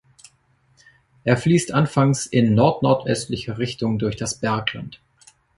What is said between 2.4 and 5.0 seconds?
nordnordöstlicher Richtung durch das Bergland.